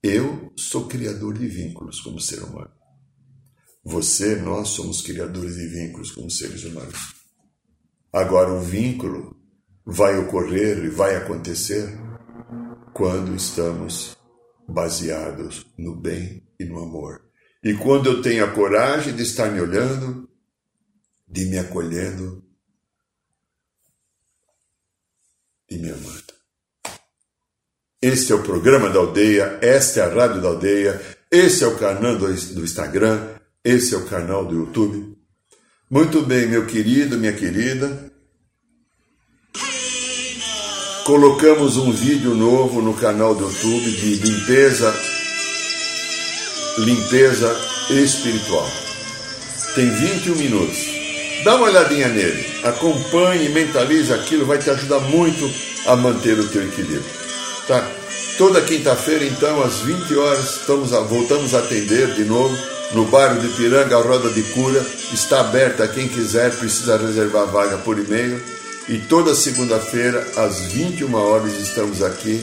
[0.02, 2.72] Eu sou criador de vínculos como ser humano.
[3.84, 7.16] Você, nós somos criadores de vínculos como seres humanos.
[8.12, 9.40] Agora, o vínculo
[9.86, 11.98] vai ocorrer e vai acontecer
[12.94, 14.18] quando estamos
[14.68, 17.22] baseados no bem e no amor.
[17.64, 20.30] E quando eu tenho a coragem de estar me olhando,
[21.28, 22.44] de me acolhendo
[25.70, 26.34] e me amando.
[28.02, 31.78] Este é o programa da aldeia, esta é a rádio da aldeia, esse é o
[31.78, 35.18] canal do Instagram, esse é o canal do YouTube.
[35.90, 38.12] Muito bem, meu querido, minha querida.
[41.06, 44.94] Colocamos um vídeo novo no canal do YouTube de limpeza
[46.78, 47.54] limpeza
[47.90, 48.70] espiritual.
[49.76, 50.78] Tem 21 minutos.
[51.44, 55.50] Dá uma olhadinha nele, acompanhe, mentalize aquilo, vai te ajudar muito
[55.88, 57.04] a manter o teu equilíbrio.
[57.68, 57.90] Tá?
[58.38, 62.56] Toda quinta-feira, então, às 20 horas, estamos a, voltamos a atender de novo
[62.94, 64.86] no bairro de Piranga, a Roda de Cura.
[65.14, 68.42] Está aberta a quem quiser, precisa reservar vaga por e-mail.
[68.88, 72.42] E toda segunda-feira, às 21 horas, estamos aqui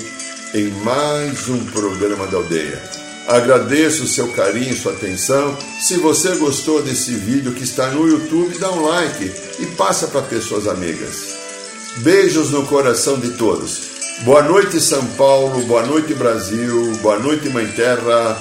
[0.55, 2.81] em mais um programa da aldeia.
[3.27, 5.59] Agradeço o seu carinho, sua atenção.
[5.81, 10.23] Se você gostou desse vídeo que está no YouTube, dá um like e passa para
[10.23, 11.35] pessoas amigas.
[11.97, 13.97] Beijos no coração de todos.
[14.21, 15.65] Boa noite, São Paulo.
[15.67, 16.93] Boa noite, Brasil.
[17.03, 18.41] Boa noite, Mãe Terra.